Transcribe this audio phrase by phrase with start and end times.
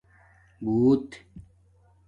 [0.63, 1.09] بُݸت